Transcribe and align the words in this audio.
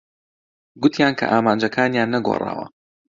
گوتیان 0.81 1.13
کە 1.19 1.25
ئامانجەکانیان 1.33 2.09
نەگۆڕاوە. 2.13 2.65